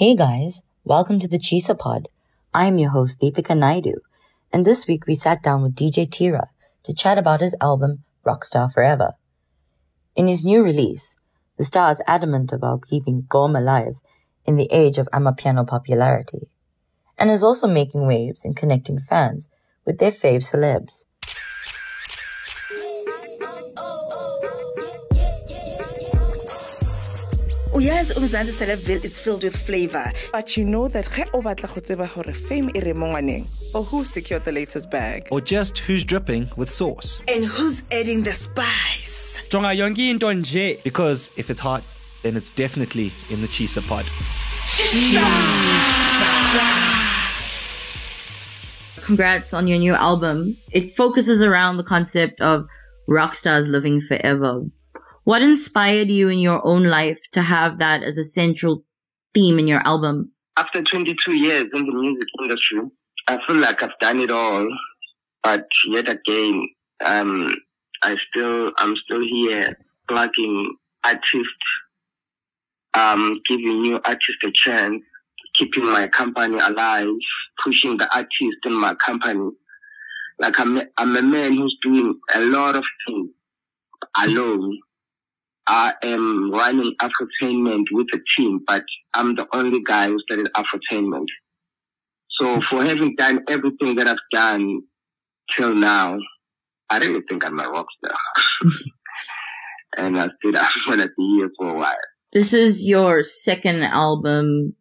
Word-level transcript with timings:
Hey 0.00 0.14
guys, 0.14 0.62
welcome 0.82 1.20
to 1.20 1.28
the 1.28 1.36
Chisa 1.38 1.78
Pod. 1.78 2.08
I'm 2.54 2.78
your 2.78 2.88
host 2.88 3.20
Deepika 3.20 3.54
Naidu, 3.54 3.96
and 4.50 4.64
this 4.64 4.86
week 4.86 5.06
we 5.06 5.12
sat 5.12 5.42
down 5.42 5.62
with 5.62 5.74
DJ 5.74 6.10
Tira 6.10 6.48
to 6.84 6.94
chat 6.94 7.18
about 7.18 7.42
his 7.42 7.54
album 7.60 8.04
Rockstar 8.24 8.72
Forever. 8.72 9.12
In 10.16 10.26
his 10.26 10.42
new 10.42 10.64
release, 10.64 11.18
the 11.58 11.64
star 11.64 11.90
is 11.90 12.00
adamant 12.06 12.50
about 12.50 12.86
keeping 12.88 13.24
Gqom 13.24 13.58
alive 13.58 13.96
in 14.46 14.56
the 14.56 14.70
age 14.72 14.96
of 14.96 15.06
Amapiano 15.12 15.66
popularity, 15.66 16.48
and 17.18 17.30
is 17.30 17.44
also 17.44 17.66
making 17.66 18.06
waves 18.06 18.42
in 18.42 18.54
connecting 18.54 18.98
fans 18.98 19.50
with 19.84 19.98
their 19.98 20.12
fave 20.12 20.44
celebs. 20.50 21.04
Uyazi 27.80 28.12
umzansi 28.12 28.52
celebville 28.52 29.04
is 29.04 29.18
filled 29.18 29.42
with 29.42 29.56
flavor 29.56 30.12
but 30.32 30.56
you 30.56 30.64
know 30.64 30.86
that 30.88 31.06
ge 31.14 31.24
o 31.32 31.40
batla 31.40 31.68
go 31.74 31.80
tseba 31.80 32.06
gore 32.14 32.34
fame 32.34 32.70
e 32.74 32.80
re 32.80 32.92
mo 32.92 33.06
ngwaneng 33.06 33.44
or 33.74 33.82
who 33.82 34.04
secured 34.04 34.44
the 34.44 34.52
latest 34.52 34.90
bag 34.90 35.26
or 35.30 35.40
just 35.40 35.78
who's 35.78 36.04
dripping 36.04 36.44
with 36.56 36.70
sauce. 36.70 37.20
and 37.28 37.46
who's 37.46 37.82
adding 37.90 38.22
the 38.22 38.34
spice 38.34 39.40
jonga 39.48 39.72
yonke 39.72 40.10
into 40.10 40.26
nje 40.26 40.82
Because 40.84 41.30
if 41.36 41.48
it's 41.48 41.60
hot, 41.60 41.82
then 42.22 42.36
it's 42.36 42.50
definitely 42.50 43.12
in 43.30 43.40
the 43.40 43.48
Chisa 43.48 43.80
pod. 43.88 44.04
Congrats 49.06 49.54
on 49.54 49.66
your 49.66 49.78
new 49.78 49.94
album. 49.94 50.56
It 50.70 50.94
focuses 50.94 51.42
around 51.42 51.78
the 51.78 51.84
concept 51.84 52.40
of 52.40 52.66
rock 53.08 53.34
stars 53.34 53.66
living 53.68 54.00
forever. 54.02 54.64
What 55.30 55.42
inspired 55.42 56.10
you 56.10 56.28
in 56.28 56.40
your 56.40 56.60
own 56.66 56.82
life 56.82 57.20
to 57.34 57.42
have 57.42 57.78
that 57.78 58.02
as 58.02 58.18
a 58.18 58.24
central 58.24 58.82
theme 59.32 59.60
in 59.60 59.68
your 59.68 59.80
album? 59.86 60.32
after 60.56 60.82
22 60.82 61.36
years 61.36 61.66
in 61.72 61.86
the 61.86 61.92
music 61.92 62.26
industry, 62.42 62.80
I 63.28 63.38
feel 63.46 63.56
like 63.56 63.80
I've 63.80 63.96
done 64.00 64.18
it 64.18 64.32
all, 64.32 64.68
but 65.44 65.68
yet 65.86 66.08
again, 66.08 66.66
um, 67.04 67.54
I 68.02 68.16
still, 68.28 68.72
I'm 68.78 68.96
still 69.04 69.22
here 69.22 69.70
plugging 70.08 70.74
artists, 71.04 71.70
um, 72.94 73.32
giving 73.48 73.82
new 73.82 74.00
artists 74.04 74.44
a 74.44 74.50
chance, 74.52 75.00
keeping 75.54 75.86
my 75.86 76.08
company 76.08 76.58
alive, 76.58 77.06
pushing 77.62 77.96
the 77.98 78.12
artists 78.12 78.64
in 78.64 78.74
my 78.74 78.96
company. 78.96 79.48
Like 80.40 80.58
I'm, 80.58 80.82
I'm 80.98 81.16
a 81.16 81.22
man 81.22 81.56
who's 81.56 81.78
doing 81.80 82.18
a 82.34 82.40
lot 82.40 82.74
of 82.74 82.84
things 83.06 83.30
alone. 84.24 84.76
I 85.72 85.94
am 86.02 86.50
running 86.50 86.96
Afrotainment 87.00 87.84
with 87.92 88.08
a 88.12 88.18
team, 88.36 88.58
but 88.66 88.82
I'm 89.14 89.36
the 89.36 89.46
only 89.52 89.80
guy 89.84 90.08
who 90.08 90.18
started 90.18 90.48
Afrotainment. 90.56 91.26
So 92.40 92.60
for 92.62 92.84
having 92.84 93.14
done 93.14 93.44
everything 93.48 93.94
that 93.94 94.08
I've 94.08 94.16
done 94.32 94.80
till 95.56 95.72
now, 95.72 96.18
I 96.90 96.98
really 96.98 97.20
think 97.28 97.46
I'm 97.46 97.60
a 97.60 97.68
rock 97.70 97.86
star. 98.04 98.18
and 99.96 100.18
I 100.18 100.28
said 100.44 100.56
I'm 100.56 100.70
gonna 100.86 101.06
be 101.16 101.36
here 101.38 101.52
for 101.56 101.68
a 101.68 101.74
while. 101.74 101.94
This 102.32 102.52
is 102.52 102.84
your 102.84 103.22
second 103.22 103.84
album. 103.84 104.74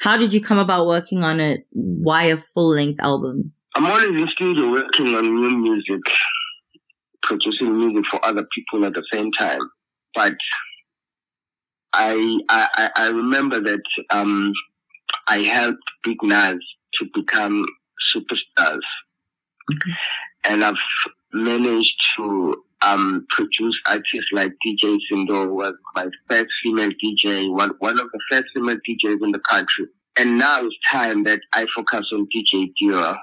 How 0.00 0.18
did 0.18 0.34
you 0.34 0.42
come 0.42 0.58
about 0.58 0.86
working 0.86 1.24
on 1.24 1.40
it? 1.40 1.66
Why 1.70 2.24
a 2.24 2.36
full 2.52 2.74
length 2.74 3.00
album? 3.00 3.54
I'm 3.76 3.86
always 3.86 4.08
in 4.08 4.28
studio 4.28 4.72
working 4.72 5.14
on 5.14 5.24
new 5.24 5.56
music, 5.56 6.02
producing 7.22 7.78
music 7.78 8.04
for 8.10 8.22
other 8.26 8.46
people 8.54 8.84
at 8.84 8.92
the 8.92 9.04
same 9.10 9.32
time. 9.32 9.60
But 10.14 10.34
I 11.92 12.38
I, 12.48 12.90
I- 12.96 13.08
remember 13.08 13.60
that 13.60 13.82
um, 14.10 14.52
I 15.28 15.38
helped 15.38 15.82
Big 16.02 16.18
Nuz 16.22 16.58
to 16.94 17.06
become 17.14 17.64
superstars, 18.14 18.80
and 20.46 20.64
I've 20.64 20.74
managed 21.32 21.94
to 22.16 22.54
um, 22.82 23.26
produce 23.30 23.80
artists 23.88 24.30
like 24.32 24.52
DJ 24.66 24.98
Sindo, 25.10 25.46
who 25.46 25.54
was 25.54 25.74
my 25.94 26.06
first 26.28 26.46
female 26.62 26.90
DJ, 27.02 27.50
one 27.52 27.70
one 27.78 27.98
of 28.00 28.08
the 28.12 28.20
first 28.30 28.46
female 28.54 28.76
DJs 28.88 29.22
in 29.22 29.32
the 29.32 29.40
country. 29.40 29.86
And 30.18 30.38
now 30.38 30.60
it's 30.64 30.76
time 30.90 31.24
that 31.24 31.40
I 31.52 31.66
focus 31.74 32.06
on 32.12 32.28
DJ 32.34 32.72
Tira 32.78 33.18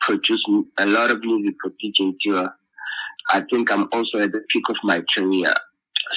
produce 0.00 0.44
a 0.78 0.86
lot 0.86 1.10
of 1.10 1.24
music 1.24 1.54
for 1.62 1.70
DJ 1.82 2.12
Tira. 2.20 2.54
I 3.30 3.42
think 3.50 3.72
I'm 3.72 3.88
also 3.92 4.18
at 4.18 4.32
the 4.32 4.42
peak 4.48 4.68
of 4.68 4.76
my 4.84 5.02
career. 5.14 5.52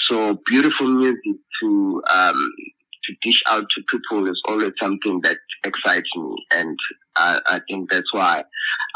So 0.07 0.39
beautiful 0.45 0.87
music 0.87 1.39
to 1.61 2.01
um, 2.13 2.51
to 3.05 3.13
dish 3.21 3.41
out 3.47 3.65
to 3.69 3.83
people 3.89 4.27
is 4.27 4.41
always 4.47 4.73
something 4.79 5.21
that 5.23 5.37
excites 5.63 6.09
me, 6.15 6.35
and 6.53 6.77
I, 7.15 7.41
I 7.47 7.61
think 7.69 7.89
that's 7.89 8.13
why 8.13 8.43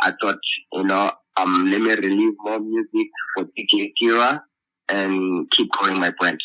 I 0.02 0.14
thought, 0.22 0.40
you 0.74 0.84
know, 0.84 1.12
um, 1.38 1.70
let 1.72 1.82
me 1.82 1.96
release 1.96 2.36
more 2.44 2.60
music 2.60 3.08
for 3.34 3.46
DJ 3.46 3.94
Tira 3.98 4.44
and 4.90 5.50
keep 5.52 5.70
growing 5.72 6.00
my 6.00 6.12
brand. 6.20 6.40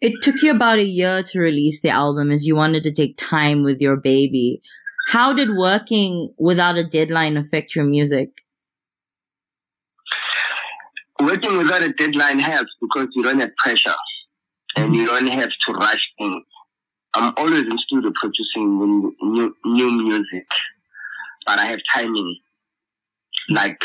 It 0.00 0.20
took 0.22 0.42
you 0.42 0.50
about 0.50 0.78
a 0.78 0.84
year 0.84 1.22
to 1.22 1.40
release 1.40 1.80
the 1.80 1.88
album 1.88 2.30
as 2.30 2.46
you 2.46 2.54
wanted 2.54 2.82
to 2.82 2.92
take 2.92 3.16
time 3.16 3.62
with 3.62 3.80
your 3.80 3.96
baby. 3.96 4.60
How 5.08 5.32
did 5.32 5.56
working 5.56 6.34
without 6.38 6.76
a 6.76 6.84
deadline 6.84 7.36
affect 7.36 7.74
your 7.74 7.86
music? 7.86 8.45
Working 11.20 11.58
without 11.58 11.82
a 11.82 11.92
deadline 11.92 12.38
helps 12.38 12.70
because 12.80 13.08
you 13.14 13.22
don't 13.22 13.40
have 13.40 13.56
pressure 13.56 13.94
and 14.76 14.94
you 14.94 15.06
don't 15.06 15.26
have 15.28 15.50
to 15.66 15.72
rush 15.72 16.10
things. 16.18 16.44
I'm 17.14 17.32
always 17.36 17.62
in 17.62 17.78
studio 17.78 18.12
producing 18.14 18.78
new, 19.22 19.54
new, 19.64 19.90
music, 20.02 20.46
but 21.46 21.58
I 21.58 21.66
have 21.66 21.80
timing. 21.94 22.36
Like 23.48 23.82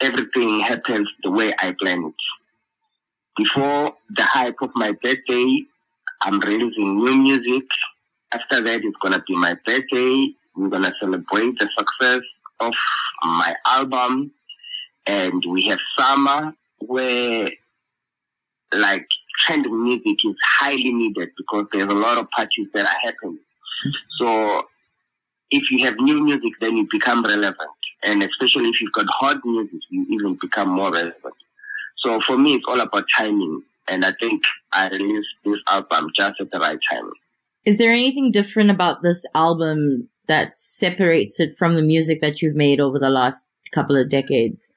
everything 0.00 0.60
happens 0.60 1.08
the 1.22 1.30
way 1.30 1.52
I 1.58 1.74
plan 1.80 2.04
it. 2.04 2.14
Before 3.36 3.94
the 4.10 4.22
hype 4.22 4.56
of 4.62 4.70
my 4.74 4.92
birthday, 5.02 5.62
I'm 6.22 6.40
releasing 6.40 6.98
new 6.98 7.16
music. 7.16 7.64
After 8.32 8.60
that, 8.62 8.80
it's 8.84 8.96
gonna 9.02 9.22
be 9.26 9.36
my 9.36 9.54
birthday. 9.66 10.30
We're 10.56 10.68
gonna 10.68 10.92
celebrate 11.00 11.58
the 11.58 11.68
success 11.76 12.20
of 12.60 12.72
my 13.22 13.54
album 13.66 14.32
and 15.06 15.42
we 15.48 15.62
have 15.64 15.78
summer 15.98 16.54
where 16.78 17.50
like 18.72 19.06
trending 19.38 19.82
music 19.84 20.16
is 20.24 20.36
highly 20.58 20.92
needed 20.92 21.30
because 21.36 21.66
there's 21.72 21.84
a 21.84 21.96
lot 21.96 22.18
of 22.18 22.30
parties 22.30 22.68
that 22.74 22.86
are 22.86 23.00
happening. 23.02 23.38
So 24.18 24.64
if 25.50 25.70
you 25.70 25.84
have 25.84 25.96
new 25.98 26.22
music, 26.22 26.52
then 26.60 26.76
you 26.76 26.86
become 26.90 27.24
relevant. 27.24 27.70
And 28.02 28.22
especially 28.22 28.68
if 28.68 28.80
you've 28.80 28.92
got 28.92 29.06
hot 29.08 29.38
music, 29.44 29.80
you 29.90 30.06
even 30.10 30.38
become 30.40 30.68
more 30.68 30.92
relevant. 30.92 31.34
So 31.98 32.20
for 32.20 32.38
me, 32.38 32.54
it's 32.54 32.64
all 32.66 32.80
about 32.80 33.04
timing. 33.14 33.62
And 33.88 34.04
I 34.04 34.12
think 34.20 34.42
I 34.72 34.88
released 34.88 35.28
this 35.44 35.58
album 35.68 36.10
just 36.14 36.40
at 36.40 36.50
the 36.50 36.58
right 36.58 36.78
time. 36.90 37.10
Is 37.64 37.78
there 37.78 37.92
anything 37.92 38.30
different 38.30 38.70
about 38.70 39.02
this 39.02 39.26
album 39.34 40.08
that 40.28 40.56
separates 40.56 41.40
it 41.40 41.56
from 41.58 41.74
the 41.74 41.82
music 41.82 42.20
that 42.20 42.40
you've 42.40 42.54
made 42.54 42.80
over 42.80 42.98
the 42.98 43.10
last 43.10 43.50
couple 43.72 43.96
of 43.96 44.08
decades? 44.08 44.70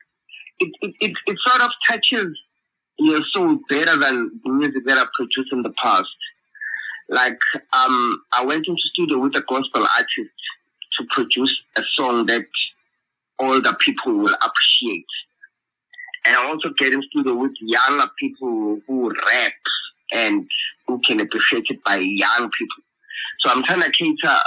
It, 0.63 0.75
it, 0.81 0.96
it, 1.00 1.18
it 1.28 1.38
sort 1.46 1.62
of 1.62 1.72
touches 1.88 2.38
your 2.97 3.22
soul 3.31 3.59
better 3.69 3.97
than 3.97 4.40
the 4.44 4.51
music 4.51 4.85
that 4.85 4.97
I 4.97 5.06
produced 5.13 5.51
in 5.51 5.63
the 5.63 5.72
past. 5.72 6.07
Like, 7.09 7.40
um, 7.74 8.24
I 8.31 8.46
went 8.46 8.68
into 8.68 8.81
studio 8.94 9.19
with 9.19 9.35
a 9.35 9.41
gospel 9.41 9.85
artist 9.97 10.34
to 10.97 11.06
produce 11.09 11.56
a 11.78 11.81
song 11.94 12.25
that 12.28 12.46
all 13.40 13.62
the 13.62 13.75
people 13.79 14.13
will 14.13 14.35
appreciate. 14.35 15.06
And 16.25 16.35
I 16.38 16.47
also 16.47 16.69
get 16.78 16.94
in 16.94 17.03
studio 17.03 17.35
with 17.35 17.52
younger 17.59 18.09
people 18.18 18.79
who 18.88 19.09
rap 19.09 19.53
and 20.13 20.47
who 20.88 21.00
can 21.00 21.19
appreciate 21.19 21.66
it 21.69 21.84
by 21.84 21.97
young 21.97 22.50
people. 22.52 22.84
So 23.40 23.49
I'm 23.49 23.64
trying 23.64 23.82
to 23.82 23.91
cater 23.91 24.38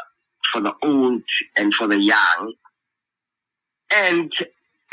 for 0.53 0.63
the 0.63 0.73
old 0.83 1.23
and 1.59 1.75
for 1.75 1.89
the 1.89 1.99
young. 1.99 2.55
And 3.95 4.33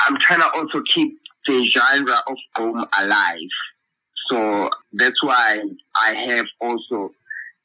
I'm 0.02 0.18
trying 0.18 0.40
to 0.40 0.50
also 0.54 0.82
keep 0.82 1.18
the 1.46 1.64
genre 1.64 2.22
of 2.26 2.36
Gqom 2.56 2.86
alive. 2.98 3.38
So 4.30 4.70
that's 4.92 5.22
why 5.22 5.58
I 6.00 6.14
have 6.14 6.46
also 6.60 7.10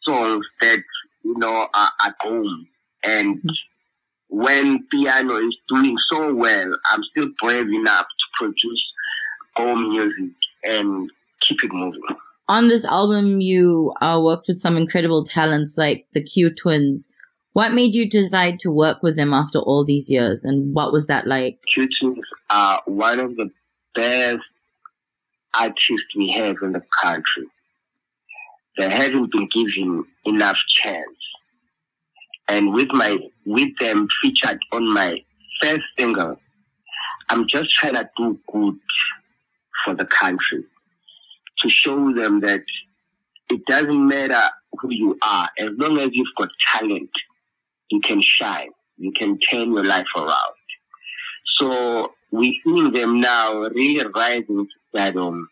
songs 0.04 0.46
that, 0.62 0.80
you 1.24 1.38
know, 1.38 1.68
are 1.74 1.92
at 2.06 2.16
home. 2.22 2.68
And 3.04 3.42
when 4.30 4.86
piano 4.92 5.38
is 5.38 5.58
doing 5.70 5.98
so 6.10 6.34
well, 6.34 6.72
I'm 6.92 7.04
still 7.12 7.30
brave 7.42 7.68
enough 7.70 8.06
to 8.06 8.26
produce 8.38 8.84
Gqom 9.58 9.90
music 9.90 10.36
and 10.64 11.10
keep 11.42 11.64
it 11.64 11.72
moving. 11.72 12.02
On 12.50 12.68
this 12.68 12.84
album, 12.84 13.42
you 13.42 13.94
uh, 14.02 14.20
worked 14.22 14.48
with 14.48 14.60
some 14.60 14.76
incredible 14.76 15.24
talents 15.24 15.78
like 15.78 16.08
the 16.14 16.22
Q 16.22 16.50
Twins. 16.50 17.08
What 17.60 17.74
made 17.74 17.94
you 17.94 18.10
decide 18.10 18.58
to 18.60 18.72
work 18.72 19.04
with 19.04 19.18
them 19.18 19.34
after 19.34 19.60
all 19.60 19.84
these 19.84 20.10
years, 20.10 20.46
and 20.46 20.74
what 20.74 20.94
was 20.94 21.08
that 21.08 21.28
like? 21.28 21.60
Q 21.68 21.90
Twins 22.00 22.26
are 22.50 22.78
uh, 22.78 22.82
one 22.86 23.20
of 23.20 23.36
the 23.36 23.52
best 23.94 24.40
artists 25.60 26.16
we 26.16 26.32
have 26.32 26.56
in 26.62 26.72
the 26.72 26.82
country. 27.04 27.48
they 28.78 28.90
haven't 28.90 29.34
been 29.34 29.50
given 29.50 30.06
enough 30.24 30.56
chance. 30.70 31.20
And 32.48 32.74
with 32.74 32.94
my 32.94 33.18
with 33.46 33.78
them 33.80 34.08
featured 34.22 34.60
on 34.72 34.94
my 34.94 35.22
first 35.62 35.84
single, 35.98 36.38
I'm 37.28 37.46
just 37.46 37.72
trying 37.72 37.96
to 37.96 38.10
do 38.16 38.40
good 38.54 38.80
for 39.84 39.96
the 39.96 40.06
country 40.06 40.64
to 41.58 41.68
show 41.68 42.14
them 42.14 42.40
that 42.40 42.64
it 43.50 43.66
doesn't 43.66 44.08
matter 44.08 44.50
who 44.80 44.94
you 44.94 45.18
are, 45.22 45.50
as 45.58 45.72
long 45.78 46.00
as 46.00 46.12
you've 46.14 46.36
got 46.38 46.48
talent, 46.72 47.10
you 47.90 48.00
can 48.02 48.22
shine, 48.22 48.70
you 48.98 49.12
can 49.12 49.40
turn 49.40 49.74
your 49.74 49.86
life 49.86 50.08
around. 50.16 50.56
So 51.58 52.14
we're 52.32 52.54
seeing 52.64 52.92
them 52.94 53.20
now 53.20 53.54
really 53.54 54.06
rising 54.16 54.46
to 54.48 54.68
stardom. 54.90 55.28
Um, 55.28 55.50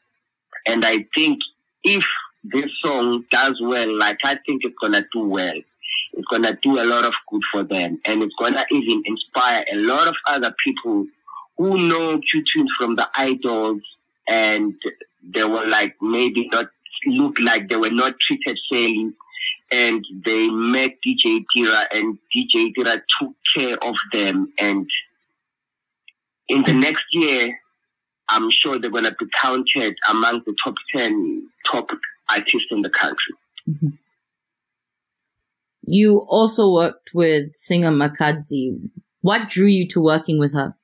and 0.66 0.86
I 0.86 1.06
think 1.14 1.40
if 1.84 2.06
this 2.44 2.70
song 2.84 3.26
does 3.32 3.60
well, 3.62 3.98
like 3.98 4.20
I 4.24 4.36
think 4.46 4.64
it's 4.64 4.76
gonna 4.82 5.06
do 5.12 5.28
well. 5.28 5.56
It's 6.14 6.28
gonna 6.30 6.58
do 6.62 6.80
a 6.80 6.86
lot 6.86 7.06
of 7.06 7.14
good 7.30 7.42
for 7.52 7.64
them, 7.64 8.00
and 8.06 8.24
it's 8.24 8.36
gonna 8.40 8.66
even 8.72 9.04
inspire 9.06 9.66
a 9.72 9.76
lot 9.76 10.08
of 10.08 10.16
other 10.28 10.54
people 10.64 11.06
who 11.58 11.88
know 11.88 12.20
Q 12.20 12.44
Twins 12.54 12.72
from 12.78 12.96
the 12.96 13.10
idols, 13.16 13.82
and 14.28 14.74
they 15.34 15.44
were 15.44 15.68
like 15.68 15.96
maybe 16.02 16.48
not 16.52 16.68
look 17.06 17.38
like 17.40 17.70
they 17.70 17.76
were 17.76 17.92
not 17.92 18.20
treated 18.20 18.58
fairly, 18.70 19.12
and 19.72 20.06
they 20.26 20.48
met 20.48 20.92
DJ 21.06 21.46
Tira, 21.54 21.86
and 21.94 22.18
DJ 22.36 22.74
Tira 22.74 23.02
took 23.20 23.34
care 23.56 23.78
of 23.84 23.96
them, 24.12 24.52
and 24.60 24.90
in 26.48 26.64
the 26.64 26.74
next 26.74 27.04
year, 27.12 27.60
I'm 28.30 28.50
sure 28.52 28.80
they're 28.80 28.92
going 28.92 29.06
to 29.06 29.16
be 29.18 29.26
counted 29.34 29.96
among 30.10 30.44
the 30.46 30.56
top 30.64 30.76
10 30.96 31.50
top 31.66 31.90
artists 32.30 32.68
in 32.72 32.82
the 32.82 32.90
country. 32.90 33.34
Mm-hmm. 33.70 33.88
You 35.84 36.20
also 36.28 36.72
worked 36.72 37.12
with 37.14 37.56
singer 37.56 37.92
Makhadzi. 37.92 38.90
What 39.22 39.50
drew 39.50 39.68
you 39.68 39.88
to 39.90 40.02
working 40.02 40.38
with 40.38 40.54
her? 40.54 40.76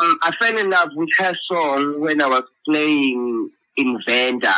Um, 0.00 0.18
I 0.22 0.32
fell 0.36 0.56
in 0.56 0.70
love 0.70 0.90
with 0.94 1.08
her 1.18 1.34
song 1.50 2.00
when 2.00 2.22
I 2.22 2.28
was 2.28 2.44
playing 2.64 3.50
in 3.76 4.00
Venda. 4.06 4.54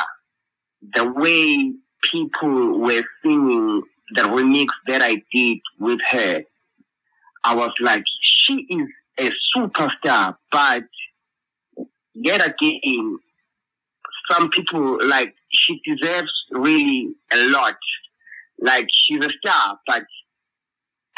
The 0.94 1.11
way 1.11 1.73
people 2.03 2.81
were 2.81 3.03
singing 3.23 3.82
the 4.15 4.23
remix 4.23 4.69
that 4.87 5.03
I 5.03 5.23
did 5.32 5.59
with 5.79 6.00
her, 6.11 6.43
I 7.44 7.55
was 7.55 7.73
like, 7.81 8.05
she 8.23 8.67
is 8.71 8.88
a 9.19 9.31
superstar, 9.55 10.37
but 10.50 10.85
yet 12.15 12.47
again, 12.47 13.19
some 14.31 14.50
people 14.50 14.99
like 15.06 15.35
she 15.53 15.81
deserves 15.85 16.32
really 16.50 17.15
a 17.33 17.49
lot. 17.49 17.76
Like 18.59 18.87
she's 18.93 19.25
a 19.25 19.31
star, 19.31 19.79
but 19.87 20.05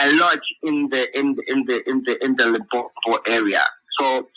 a 0.01 0.13
lot 0.15 0.39
in 0.63 0.89
the 0.91 1.19
in 1.19 1.35
the 1.35 1.51
in 1.51 1.65
the 1.67 1.89
in 1.89 2.03
the 2.05 2.25
in 2.25 2.37
the 2.37 2.47
Limpopo 2.47 3.19
area. 3.27 3.63
So 3.99 4.29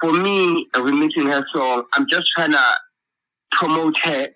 for 0.00 0.12
me, 0.12 0.66
releasing 0.76 1.26
her 1.26 1.44
song, 1.52 1.84
I'm 1.94 2.06
just 2.08 2.24
trying 2.34 2.52
to 2.52 2.64
promote 3.52 3.98
her, 4.04 4.28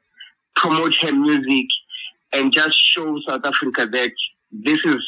promote 0.57 0.95
her 1.01 1.13
music, 1.13 1.67
and 2.33 2.53
just 2.53 2.77
show 2.95 3.19
South 3.29 3.45
Africa 3.45 3.87
that 3.87 4.13
this 4.51 4.85
is 4.85 5.03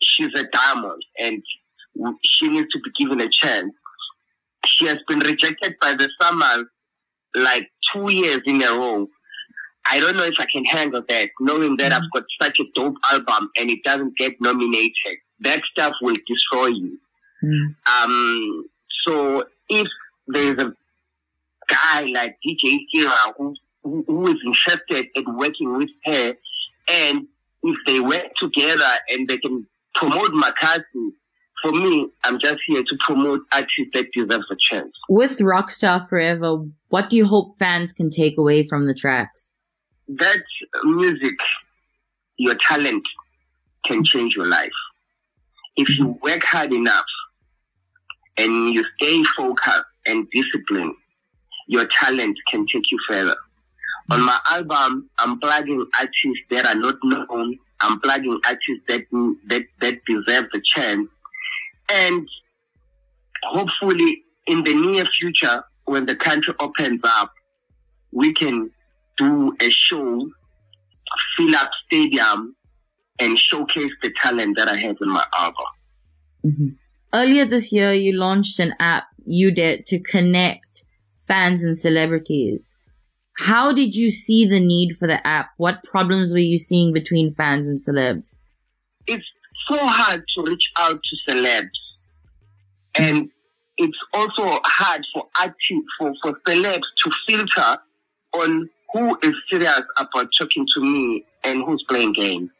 she's 0.00 0.32
a 0.34 0.44
diamond 0.44 1.02
and 1.18 1.42
she 2.24 2.48
needs 2.48 2.68
to 2.72 2.80
be 2.80 2.90
given 2.98 3.20
a 3.20 3.28
chance. 3.30 3.72
She 4.66 4.86
has 4.86 4.98
been 5.08 5.18
rejected 5.18 5.76
by 5.80 5.94
the 5.94 6.08
SAMAs 6.20 6.64
like 7.34 7.70
two 7.92 8.12
years 8.12 8.40
in 8.46 8.62
a 8.62 8.72
row. 8.72 9.08
I 9.90 10.00
don't 10.00 10.16
know 10.16 10.24
if 10.24 10.34
I 10.38 10.46
can 10.50 10.64
handle 10.64 11.02
that, 11.08 11.30
knowing 11.40 11.76
that. 11.78 11.92
I've 11.92 12.10
got 12.14 12.24
such 12.40 12.60
a 12.60 12.64
dope 12.74 12.96
album 13.10 13.50
and 13.58 13.70
it 13.70 13.82
doesn't 13.84 14.16
get 14.16 14.40
nominated. 14.40 15.18
That 15.40 15.62
stuff 15.70 15.94
will 16.00 16.16
destroy 16.26 16.68
you. 16.68 16.98
Mm-hmm. 17.42 18.12
Um, 18.12 18.64
so 19.04 19.44
if 19.68 19.88
there's 20.28 20.58
a 20.58 20.72
guy 21.68 22.02
like 22.02 22.36
DJ 22.46 22.78
Tira 22.92 23.12
who, 23.36 23.54
who, 23.82 24.04
who 24.06 24.28
is 24.28 24.38
interested 24.44 25.06
in 25.14 25.36
working 25.36 25.76
with 25.76 25.90
her, 26.04 26.34
and 26.88 27.26
if 27.62 27.76
they 27.86 28.00
work 28.00 28.26
together 28.36 28.90
and 29.08 29.28
they 29.28 29.38
can 29.38 29.66
promote 29.94 30.30
Makhadzi, 30.32 31.12
for 31.62 31.70
me, 31.70 32.08
I'm 32.24 32.40
just 32.40 32.58
here 32.66 32.82
to 32.82 32.96
promote 33.00 33.42
artists 33.52 33.90
that 33.94 34.10
deserve 34.12 34.42
a 34.50 34.56
chance. 34.58 34.90
With 35.08 35.38
Rockstar 35.38 36.06
Forever, 36.08 36.64
what 36.88 37.08
do 37.08 37.16
you 37.16 37.24
hope 37.24 37.56
fans 37.58 37.92
can 37.92 38.10
take 38.10 38.36
away 38.36 38.66
from 38.66 38.86
the 38.86 38.94
tracks? 38.94 39.52
That 40.08 40.42
music, 40.82 41.36
your 42.36 42.56
talent 42.56 43.04
can 43.86 44.04
change 44.04 44.34
your 44.34 44.48
life. 44.48 44.72
If 45.76 45.88
you 45.90 46.06
mm-hmm. 46.06 46.24
work 46.24 46.42
hard 46.42 46.72
enough 46.72 47.06
and 48.36 48.74
you 48.74 48.84
stay 48.98 49.22
focused 49.36 49.84
and 50.06 50.28
disciplined, 50.30 50.94
your 51.68 51.86
talent 51.86 52.36
can 52.50 52.66
take 52.66 52.90
you 52.90 52.98
further. 53.08 53.36
On 54.10 54.22
my 54.24 54.38
album, 54.50 55.08
I'm 55.18 55.38
plugging 55.38 55.86
artists 55.98 56.44
that 56.50 56.66
are 56.66 56.74
not 56.74 56.96
known. 57.02 57.58
I'm 57.80 58.00
plugging 58.00 58.38
artists 58.46 58.82
that 58.88 59.04
that 59.48 59.62
that 59.80 60.04
deserve 60.04 60.46
the 60.52 60.60
chance 60.64 61.08
and 61.92 62.28
hopefully, 63.44 64.24
in 64.46 64.64
the 64.64 64.74
near 64.74 65.04
future, 65.04 65.64
when 65.84 66.06
the 66.06 66.16
country 66.16 66.54
opens 66.58 67.00
up, 67.04 67.32
we 68.12 68.32
can 68.32 68.70
do 69.18 69.54
a 69.60 69.70
show, 69.70 70.30
fill 71.36 71.56
up 71.56 71.70
stadium, 71.86 72.56
and 73.18 73.38
showcase 73.38 73.92
the 74.02 74.10
talent 74.16 74.56
that 74.56 74.68
I 74.68 74.76
have 74.76 74.96
in 75.00 75.08
my 75.08 75.24
album. 75.36 75.66
Mm-hmm. 76.46 76.68
Earlier 77.14 77.44
this 77.44 77.72
year, 77.72 77.92
you 77.92 78.18
launched 78.18 78.58
an 78.58 78.72
app, 78.80 79.04
UDET, 79.28 79.84
to 79.86 80.00
connect 80.00 80.84
fans 81.26 81.62
and 81.62 81.76
celebrities. 81.78 82.74
How 83.38 83.72
did 83.72 83.94
you 83.94 84.10
see 84.10 84.44
the 84.46 84.60
need 84.60 84.96
for 84.96 85.08
the 85.08 85.26
app? 85.26 85.50
What 85.56 85.82
problems 85.84 86.32
were 86.32 86.38
you 86.38 86.58
seeing 86.58 86.92
between 86.92 87.34
fans 87.34 87.66
and 87.66 87.78
celebs? 87.78 88.36
It's 89.06 89.24
so 89.68 89.78
hard 89.78 90.24
to 90.34 90.42
reach 90.44 90.70
out 90.78 91.00
to 91.02 91.32
celebs. 91.32 91.70
And 92.94 93.30
it's 93.78 93.98
also 94.12 94.60
hard 94.64 95.04
for 95.14 95.26
artists, 95.40 95.94
for, 95.98 96.12
for 96.22 96.38
celebs 96.46 96.82
to 97.04 97.10
filter 97.26 97.78
on 98.34 98.68
who 98.92 99.18
is 99.22 99.34
serious 99.50 99.82
about 99.98 100.28
talking 100.38 100.66
to 100.74 100.80
me 100.80 101.24
and 101.44 101.64
who's 101.64 101.82
playing 101.88 102.12
games. 102.12 102.50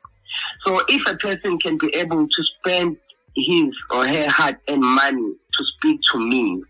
So 0.67 0.83
if 0.89 1.07
a 1.07 1.17
person 1.17 1.59
can 1.59 1.77
be 1.77 1.95
able 1.95 2.27
to 2.27 2.43
spend 2.59 2.97
his 3.37 3.75
or 3.91 4.07
her 4.07 4.29
hard 4.29 4.57
earned 4.69 4.83
money 4.83 5.35
to 5.53 5.65
speak 5.77 6.01
to 6.13 6.19
me, 6.19 6.63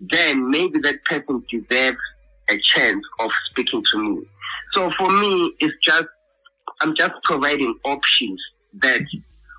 then 0.00 0.50
maybe 0.50 0.78
that 0.80 1.04
person 1.04 1.44
deserves 1.50 1.98
a 2.50 2.58
chance 2.58 3.04
of 3.20 3.30
speaking 3.50 3.82
to 3.92 3.98
me. 3.98 4.26
So 4.74 4.90
for 4.98 5.08
me, 5.10 5.54
it's 5.60 5.74
just, 5.82 6.06
I'm 6.80 6.94
just 6.96 7.14
providing 7.24 7.74
options 7.84 8.40
that 8.80 9.02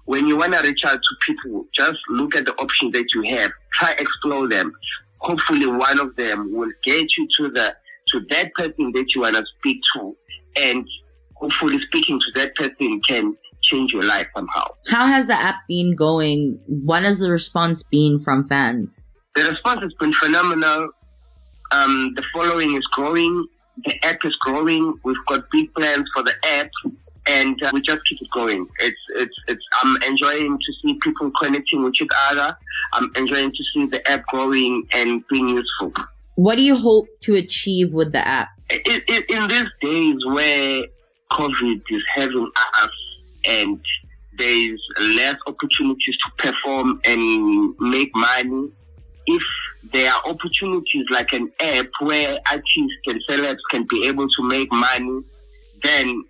when 0.05 0.27
you 0.27 0.37
want 0.37 0.53
to 0.53 0.61
reach 0.61 0.83
out 0.85 0.99
to 0.99 1.15
people, 1.25 1.65
just 1.73 1.97
look 2.09 2.35
at 2.35 2.45
the 2.45 2.53
options 2.55 2.93
that 2.93 3.13
you 3.13 3.21
have. 3.35 3.51
Try 3.73 3.91
explore 3.91 4.47
them. 4.47 4.73
Hopefully, 5.19 5.67
one 5.67 5.99
of 5.99 6.15
them 6.15 6.51
will 6.51 6.71
get 6.83 7.05
you 7.17 7.27
to 7.37 7.49
the 7.49 7.75
to 8.09 8.21
that 8.31 8.51
person 8.55 8.91
that 8.93 9.13
you 9.13 9.21
want 9.21 9.35
to 9.35 9.45
speak 9.59 9.79
to, 9.93 10.15
and 10.55 10.87
hopefully, 11.35 11.79
speaking 11.81 12.19
to 12.19 12.39
that 12.39 12.55
person 12.55 12.99
can 13.07 13.35
change 13.61 13.91
your 13.91 14.03
life 14.03 14.27
somehow. 14.35 14.65
How 14.87 15.05
has 15.05 15.27
the 15.27 15.33
app 15.33 15.57
been 15.67 15.95
going? 15.95 16.59
What 16.65 17.03
has 17.03 17.19
the 17.19 17.29
response 17.29 17.83
been 17.83 18.19
from 18.19 18.47
fans? 18.47 19.03
The 19.35 19.43
response 19.43 19.81
has 19.81 19.93
been 19.99 20.13
phenomenal. 20.13 20.89
Um, 21.71 22.13
the 22.15 22.23
following 22.33 22.75
is 22.75 22.85
growing. 22.91 23.47
The 23.85 24.05
app 24.05 24.25
is 24.25 24.35
growing. 24.37 24.99
We've 25.03 25.25
got 25.27 25.49
big 25.51 25.73
plans 25.73 26.09
for 26.13 26.23
the 26.23 26.33
app 26.45 26.69
and 27.29 27.61
uh, 27.63 27.71
we 27.73 27.81
just 27.81 28.01
keep 28.07 28.21
it 28.21 28.29
going. 28.31 28.67
It's 28.79 28.97
it's 29.15 29.35
it's. 29.47 29.63
I'm 29.81 30.01
enjoying 30.03 30.57
to 30.57 30.73
see 30.81 30.95
people 30.95 31.31
connecting 31.31 31.83
with 31.83 31.93
each 32.01 32.09
other. 32.29 32.57
I'm 32.93 33.11
enjoying 33.15 33.51
to 33.51 33.63
see 33.73 33.85
the 33.85 34.05
app 34.09 34.25
growing 34.27 34.87
and 34.93 35.25
being 35.27 35.49
useful. 35.49 35.93
What 36.35 36.57
do 36.57 36.63
you 36.63 36.77
hope 36.77 37.07
to 37.21 37.35
achieve 37.35 37.93
with 37.93 38.11
the 38.11 38.25
app? 38.25 38.49
In, 38.69 39.01
in, 39.07 39.23
in 39.29 39.47
these 39.47 39.67
days 39.81 40.25
where 40.25 40.83
COVID 41.31 41.81
is 41.89 42.03
having 42.13 42.49
us 42.81 42.91
and 43.45 43.79
there's 44.37 44.81
less 45.01 45.35
opportunities 45.47 46.17
to 46.23 46.31
perform 46.37 47.01
and 47.03 47.75
make 47.79 48.09
money, 48.15 48.69
if 49.29 49.43
there 49.91 50.11
are 50.11 50.21
opportunities 50.25 51.05
like 51.11 51.31
an 51.33 51.51
app 51.61 51.85
where 52.01 52.39
artists 52.51 52.97
and 53.07 53.21
celebs 53.29 53.59
can 53.69 53.85
be 53.89 54.07
able 54.07 54.27
to 54.27 54.43
make 54.43 54.71
money, 54.71 55.21
then 55.83 56.23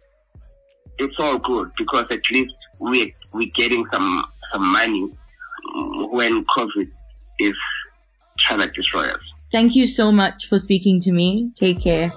it's 0.98 1.15
all 1.20 1.38
good 1.38 1.72
because 1.77 2.06
at 2.12 2.22
least 2.32 2.53
we 2.79 3.15
we're 3.34 3.51
getting 3.56 3.86
some 3.91 4.25
some 4.51 4.65
money 4.65 5.10
when 6.12 6.44
COVID 6.46 6.89
is 7.39 7.56
trying 8.39 8.60
to 8.60 8.68
destroy 8.68 9.03
us. 9.03 9.22
Thank 9.51 9.75
you 9.75 9.86
so 9.86 10.12
much 10.12 10.48
for 10.48 10.60
speaking 10.60 11.00
to 11.01 11.12
me. 11.12 11.51
Take 11.56 11.82
care. 11.82 12.10